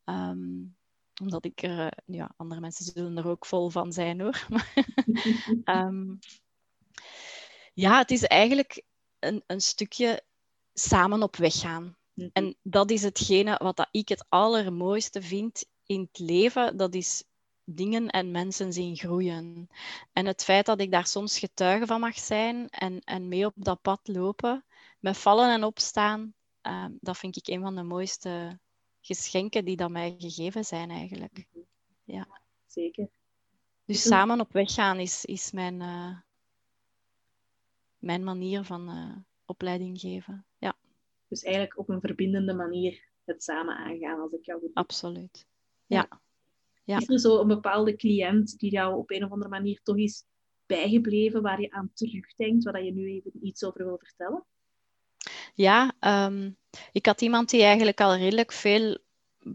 [0.05, 0.77] Um,
[1.21, 4.47] omdat ik er, uh, ja, andere mensen zullen er ook vol van zijn hoor.
[5.65, 6.19] um,
[7.85, 8.83] ja, het is eigenlijk
[9.19, 10.23] een, een stukje
[10.75, 11.97] samen op weg gaan.
[12.15, 12.29] Mhm.
[12.33, 16.77] En dat is hetgene wat dat ik het allermooiste vind in het leven.
[16.77, 17.25] Dat is
[17.69, 19.69] dingen en mensen zien groeien.
[20.13, 23.53] En het feit dat ik daar soms getuige van mag zijn en, en mee op
[23.57, 24.65] dat pad lopen,
[25.01, 28.59] met vallen en opstaan, uh, dat vind ik een van de mooiste
[29.01, 31.47] geschenken die dat mij gegeven zijn eigenlijk.
[32.05, 32.29] Ja.
[32.67, 33.09] Zeker.
[33.85, 36.17] Dus samen op weg gaan is, is mijn, uh,
[37.99, 40.45] mijn manier van uh, opleiding geven.
[40.59, 40.77] Ja.
[41.29, 45.47] Dus eigenlijk op een verbindende manier het samen aangaan, als ik jou goed Absoluut.
[45.87, 46.07] ja.
[46.11, 46.21] Ja.
[46.87, 50.25] Is er zo een bepaalde cliënt die jou op een of andere manier toch is
[50.67, 54.45] bijgebleven, waar je aan terugdenkt, waar je nu even iets over wil vertellen?
[55.55, 56.57] Ja, um,
[56.93, 58.99] ik had iemand die eigenlijk al redelijk veel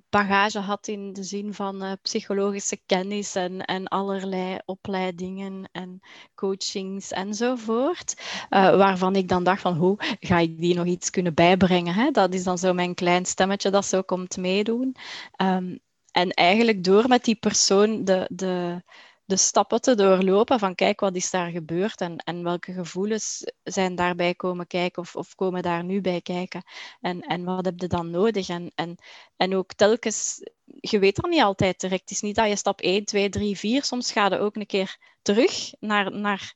[0.10, 6.00] bagage had in de zin van uh, psychologische kennis en, en allerlei opleidingen en
[6.36, 8.22] coachings enzovoort.
[8.50, 11.94] Uh, waarvan ik dan dacht van hoe ga ik die nog iets kunnen bijbrengen?
[11.94, 12.12] Hè?
[12.12, 14.96] Dat is dan zo mijn klein stemmetje dat zo komt meedoen.
[15.42, 15.80] Um,
[16.12, 18.84] en eigenlijk door met die persoon de, de,
[19.26, 23.96] de stappen te doorlopen van kijk, wat is daar gebeurd en, en welke gevoelens zijn
[23.96, 26.64] daarbij komen kijken of, of komen daar nu bij kijken
[27.02, 28.50] en, en wat heb je dan nodig?
[28.50, 28.96] En, en,
[29.36, 32.02] en ook telkens, je weet dan niet altijd direct.
[32.02, 34.66] Het is niet dat je stap 1, 2, 3, 4, soms ga je ook een
[34.66, 36.54] keer terug naar, naar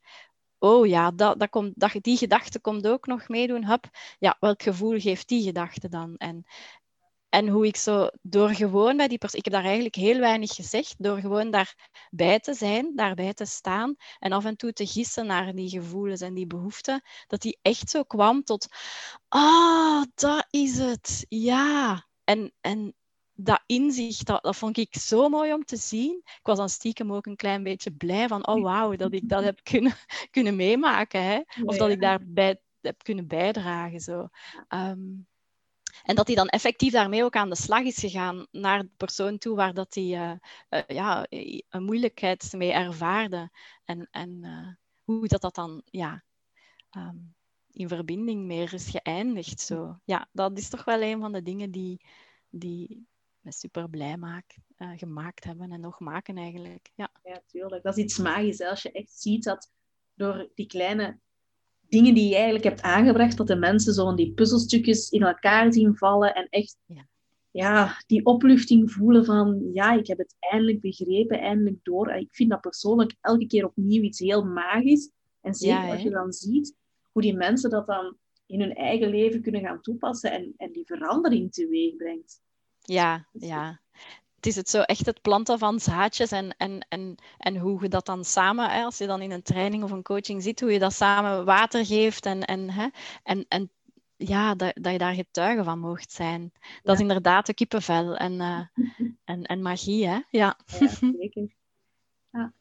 [0.60, 3.65] oh ja, dat, dat komt, dat, die gedachte komt ook nog meedoen.
[3.65, 3.89] Hup,
[4.20, 6.15] ja, welk gevoel geeft die gedachte dan?
[6.18, 6.46] En,
[7.36, 10.56] en hoe ik zo door gewoon bij die persoon, ik heb daar eigenlijk heel weinig
[10.56, 15.26] gezegd, door gewoon daarbij te zijn, daarbij te staan en af en toe te gissen
[15.26, 18.67] naar die gevoelens en die behoeften, dat die echt zo kwam tot,
[19.28, 22.06] ah, oh, dat is het, ja.
[22.24, 22.93] En, en
[23.34, 26.21] dat inzicht, dat, dat vond ik zo mooi om te zien.
[26.24, 29.43] Ik was dan stiekem ook een klein beetje blij van, oh wauw, dat ik dat
[29.43, 29.93] heb kunnen,
[30.32, 31.24] kunnen meemaken.
[31.24, 31.41] Hè?
[31.63, 34.00] Of dat ik daarbij heb kunnen bijdragen.
[34.00, 34.28] Zo.
[34.69, 35.28] Um,
[36.03, 39.38] en dat hij dan effectief daarmee ook aan de slag is gegaan naar de persoon
[39.38, 40.31] toe waar dat hij uh,
[40.69, 41.25] uh, ja,
[41.69, 43.49] een moeilijkheid mee ervaarde.
[43.86, 44.67] En, en uh,
[45.03, 46.23] hoe dat, dat dan ja,
[46.97, 47.36] um,
[47.71, 49.60] in verbinding meer is geëindigd.
[49.60, 49.99] Zo.
[50.03, 52.05] Ja, dat is toch wel een van de dingen die,
[52.49, 53.08] die
[53.39, 56.91] me super blij maak, gemaakt hebben en nog maken eigenlijk.
[56.95, 57.84] Ja, ja tuurlijk.
[57.84, 58.62] Dat is iets magisch.
[58.62, 59.71] Als je echt ziet dat
[60.13, 61.19] door die kleine
[61.89, 65.95] dingen die je eigenlijk hebt aangebracht, dat de mensen zo die puzzelstukjes in elkaar zien
[65.95, 67.08] vallen en echt ja.
[67.52, 68.04] ja.
[68.08, 72.08] die opluchting voelen van ja, ik heb het eindelijk begrepen, eindelijk door.
[72.08, 75.12] En ik vind dat persoonlijk elke keer opnieuw iets heel magisch.
[75.41, 76.76] En zeker als je dan ziet
[77.12, 80.86] hoe die mensen dat dan in hun eigen leven kunnen gaan toepassen en, en die
[80.86, 82.41] verandering teweeg brengt.
[82.80, 83.82] Ja, ja
[84.45, 87.89] het is het zo echt het planten van zaadjes en, en, en, en hoe je
[87.89, 90.71] dat dan samen, hè, als je dan in een training of een coaching ziet, hoe
[90.71, 92.88] je dat samen water geeft en, en, hè,
[93.23, 93.69] en, en
[94.15, 96.51] ja, dat, dat je daar getuige van mocht zijn.
[96.84, 98.62] Dat is inderdaad de kippenvel en, uh,
[99.34, 100.19] en, en magie, hè?
[100.29, 100.88] Ja, ja
[101.19, 101.47] zeker.
[102.31, 102.53] Ja.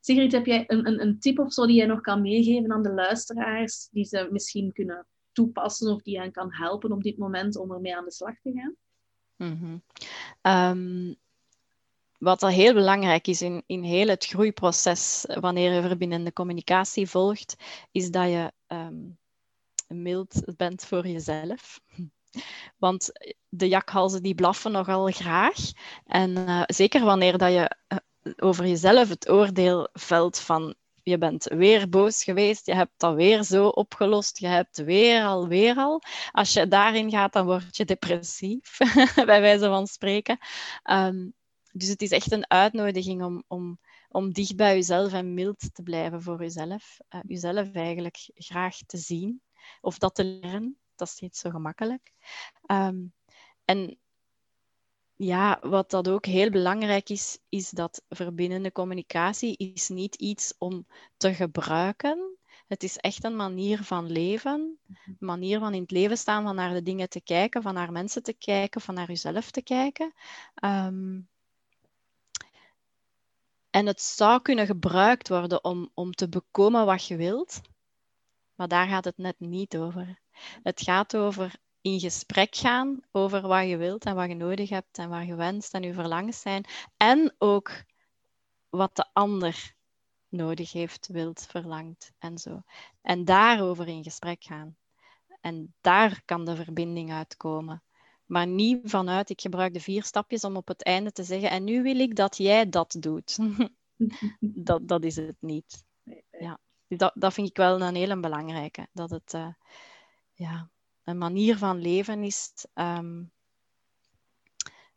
[0.00, 2.82] Sigrid, heb jij een, een, een tip of zo die jij nog kan meegeven aan
[2.82, 7.56] de luisteraars, die ze misschien kunnen toepassen of die hen kan helpen op dit moment
[7.56, 8.76] om ermee aan de slag te gaan?
[9.42, 9.82] Mm
[12.22, 17.56] wat al heel belangrijk is in, in heel het groeiproces, wanneer je verbindende communicatie volgt,
[17.92, 19.18] is dat je um,
[19.86, 21.80] mild bent voor jezelf.
[22.84, 23.12] Want
[23.48, 25.56] de jakhalzen die blaffen nogal graag.
[26.06, 27.76] En uh, zeker wanneer dat je
[28.36, 33.42] over jezelf het oordeel velt van je bent weer boos geweest, je hebt dat weer
[33.42, 36.02] zo opgelost, je hebt weer al, weer al.
[36.30, 38.78] Als je daarin gaat, dan word je depressief,
[39.30, 40.38] bij wijze van spreken.
[40.90, 41.34] Um,
[41.72, 45.82] dus het is echt een uitnodiging om, om, om dicht bij jezelf en mild te
[45.82, 46.98] blijven voor jezelf.
[47.10, 49.42] Uh, jezelf eigenlijk graag te zien
[49.80, 50.78] of dat te leren.
[50.94, 52.12] Dat is niet zo gemakkelijk.
[52.66, 53.12] Um,
[53.64, 53.98] en
[55.16, 60.86] ja, wat dat ook heel belangrijk is, is dat verbindende communicatie is niet iets om
[61.16, 62.36] te gebruiken.
[62.66, 66.54] Het is echt een manier van leven, een manier van in het leven staan, van
[66.54, 70.12] naar de dingen te kijken, van naar mensen te kijken, van naar jezelf te kijken.
[70.64, 71.28] Um,
[73.70, 77.60] en het zou kunnen gebruikt worden om, om te bekomen wat je wilt,
[78.54, 80.18] maar daar gaat het net niet over.
[80.62, 84.98] Het gaat over in gesprek gaan over wat je wilt en wat je nodig hebt
[84.98, 86.64] en waar je wenst en je verlangens zijn.
[86.96, 87.84] En ook
[88.68, 89.74] wat de ander
[90.28, 92.62] nodig heeft, wilt, verlangt en zo.
[93.02, 94.76] En daarover in gesprek gaan.
[95.40, 97.82] En daar kan de verbinding uitkomen.
[98.26, 101.64] Maar niet vanuit, ik gebruik de vier stapjes om op het einde te zeggen, en
[101.64, 103.38] nu wil ik dat jij dat doet.
[104.68, 105.84] dat, dat is het niet.
[106.30, 106.58] Ja.
[106.88, 108.88] Dat, dat vind ik wel een hele belangrijke.
[108.92, 109.48] Dat het uh,
[110.32, 110.70] ja,
[111.12, 112.66] een manier van leven is.
[112.74, 113.32] Um,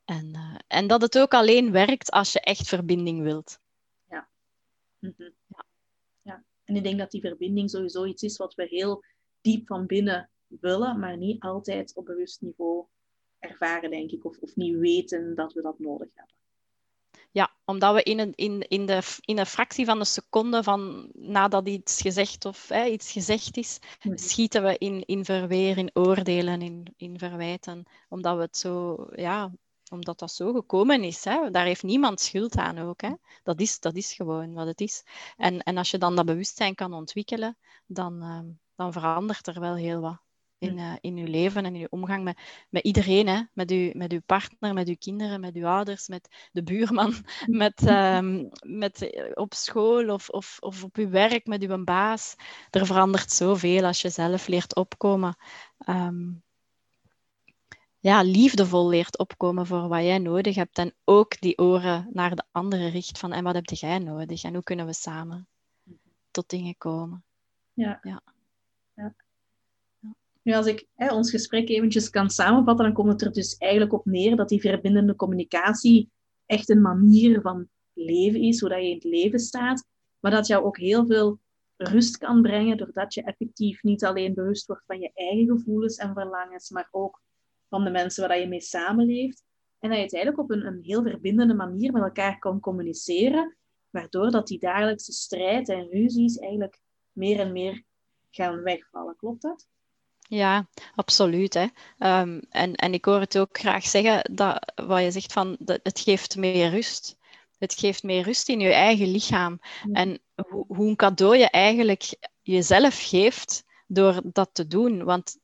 [0.06, 3.60] en, uh, en dat het ook alleen werkt als je echt verbinding wilt.
[4.10, 4.30] Ja.
[5.00, 5.66] Ja.
[6.22, 6.44] ja.
[6.64, 9.04] En ik denk dat die verbinding sowieso iets is wat we heel
[9.42, 12.86] diep van binnen willen, maar niet altijd op bewust niveau
[13.40, 16.36] ervaren, denk ik, of, of niet weten dat we dat nodig hebben.
[17.36, 21.10] Ja, omdat we in een, in, in, de, in een fractie van een seconde van
[21.14, 24.18] nadat iets gezegd of hè, iets gezegd is, mhm.
[24.18, 27.84] schieten we in, in verweer, in oordelen, in, in verwijten.
[28.10, 29.52] Omdat we het zo, ja,
[29.92, 31.24] omdat dat zo gekomen is.
[31.24, 31.52] Hè.
[31.52, 33.02] Daar heeft niemand schuld aan ook.
[33.02, 33.12] Hè.
[33.44, 35.04] Dat, is, dat is gewoon wat het is.
[35.38, 38.40] En, en als je dan dat bewustzijn kan ontwikkelen, dan, uh,
[38.76, 40.25] dan verandert er wel heel wat
[40.66, 42.38] in, uh, in uw leven en in uw omgang met,
[42.70, 43.28] met iedereen.
[43.28, 43.42] Hè?
[43.54, 47.14] Met, uw, met uw partner, met uw kinderen, met uw ouders, met de buurman,
[47.46, 52.36] met, um, met, eh, op school of, of, of op uw werk, met uw baas.
[52.70, 55.38] Er verandert zoveel als je zelf leert opkomen.
[55.90, 56.44] Um,
[58.06, 60.78] ja, liefdevol leert opkomen voor wat jij nodig hebt.
[60.78, 64.44] En ook die oren naar de andere richt van en wat heb jij nodig?
[64.44, 65.48] En hoe kunnen we samen
[66.32, 67.24] tot dingen komen?
[67.74, 68.00] Ja.
[68.02, 68.22] ja.
[70.46, 73.94] Nu, als ik hè, ons gesprek eventjes kan samenvatten, dan komt het er dus eigenlijk
[73.94, 76.10] op neer dat die verbindende communicatie
[76.46, 79.86] echt een manier van leven is, hoe je in het leven staat,
[80.20, 81.40] maar dat jou ook heel veel
[81.78, 86.14] rust kan brengen, doordat je effectief niet alleen bewust wordt van je eigen gevoelens en
[86.14, 87.22] verlangens, maar ook
[87.70, 89.44] van de mensen waar je mee samenleeft.
[89.80, 93.58] En dat je het eigenlijk op een, een heel verbindende manier met elkaar kan communiceren,
[93.90, 96.80] waardoor dat die dagelijkse strijd en ruzies eigenlijk
[97.12, 97.84] meer en meer
[98.30, 99.16] gaan wegvallen.
[99.16, 99.68] Klopt dat?
[100.28, 101.54] Ja, absoluut.
[101.54, 101.68] Hè.
[102.22, 105.80] Um, en, en ik hoor het ook graag zeggen, dat, wat je zegt van dat
[105.84, 107.18] het geeft meer rust.
[107.58, 109.60] Het geeft meer rust in je eigen lichaam.
[109.94, 110.20] En
[110.50, 115.04] hoe, hoe een cadeau je eigenlijk jezelf geeft door dat te doen.
[115.04, 115.38] Want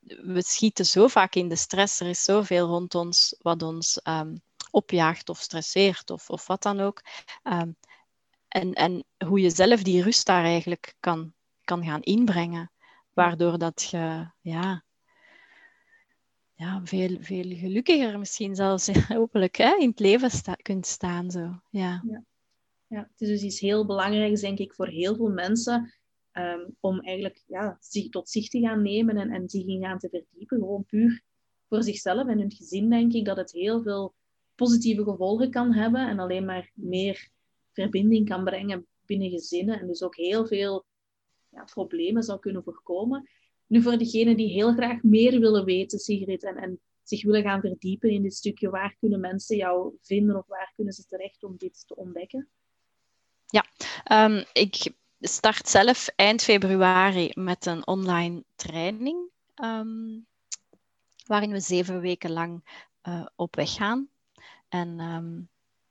[0.00, 2.00] we schieten zo vaak in de stress.
[2.00, 6.80] Er is zoveel rond ons wat ons um, opjaagt of stresseert of, of wat dan
[6.80, 7.02] ook.
[7.44, 7.76] Um,
[8.48, 11.32] en, en hoe je zelf die rust daar eigenlijk kan,
[11.64, 12.70] kan gaan inbrengen.
[13.12, 14.84] Waardoor dat je ja,
[16.54, 21.30] ja, veel, veel gelukkiger misschien zelfs hopelijk hè, in het leven sta kunt staan.
[21.30, 21.60] Zo.
[21.70, 22.02] Ja.
[22.06, 22.24] ja.
[22.90, 25.94] Ja, het is dus iets heel belangrijks, denk ik, voor heel veel mensen.
[26.30, 29.98] Ehm, om eigenlijk ja, zich tot zich te gaan nemen en, en zich in gaan
[29.98, 30.58] te verdiepen.
[30.58, 31.22] Gewoon puur
[31.68, 34.14] voor zichzelf en hun gezin, denk ik, dat het heel veel
[34.54, 36.08] positieve gevolgen kan hebben.
[36.08, 37.28] En alleen maar meer
[37.72, 39.80] verbinding kan brengen binnen gezinnen.
[39.80, 40.84] En dus ook heel veel
[41.50, 43.28] ja, problemen zou kunnen voorkomen.
[43.66, 47.60] Nu, voor degenen die heel graag meer willen weten, Sigrid, en, en zich willen gaan
[47.60, 51.56] verdiepen in dit stukje, waar kunnen mensen jou vinden of waar kunnen ze terecht om
[51.56, 52.48] dit te ontdekken?
[53.46, 53.64] Ja,
[54.26, 59.28] um, ik start zelf eind februari met een online training,
[59.64, 60.26] um,
[61.26, 62.62] waarin we zeven weken lang
[63.08, 64.08] uh, op weg gaan.
[64.68, 65.48] En um,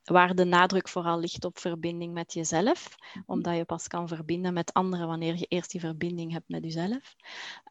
[0.09, 3.23] waar de nadruk vooral ligt op verbinding met jezelf, mhm.
[3.25, 7.15] omdat je pas kan verbinden met anderen wanneer je eerst die verbinding hebt met jezelf.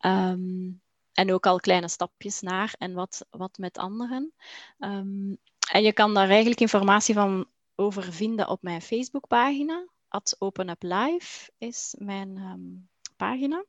[0.07, 0.81] Um,
[1.13, 4.33] en ook al kleine stapjes naar en wat, wat met anderen.
[4.79, 5.39] Um,
[5.71, 9.87] en je kan daar eigenlijk informatie van over vinden op mijn Facebookpagina.
[10.09, 13.65] At Open Up Live is mijn um, pagina.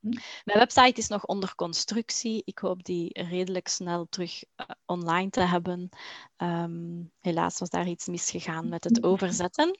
[0.00, 0.08] Hm.
[0.44, 2.42] Mijn website is nog onder constructie.
[2.44, 5.88] Ik hoop die redelijk snel terug uh, online te hebben.
[6.36, 9.78] Um, helaas was daar iets misgegaan met het overzetten.